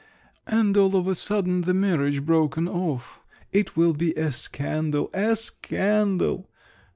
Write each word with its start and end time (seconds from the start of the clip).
And 0.47 0.75
all 0.77 0.95
of 0.95 1.07
a 1.07 1.13
sudden, 1.13 1.61
the 1.61 1.75
marriage 1.75 2.25
broken 2.25 2.67
off! 2.67 3.19
It 3.51 3.77
will 3.77 3.93
be 3.93 4.13
a 4.15 4.31
scandal, 4.31 5.11
a 5.13 5.35
scandal! 5.35 6.49